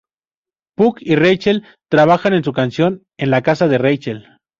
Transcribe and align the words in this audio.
Puck 0.75 0.97
y 0.99 1.15
Rachel 1.15 1.63
trabajan 1.87 2.33
en 2.33 2.43
su 2.43 2.53
canción 2.53 3.03
en 3.19 3.29
la 3.29 3.43
casa 3.43 3.67
de 3.67 3.77
Rachel. 3.77 4.25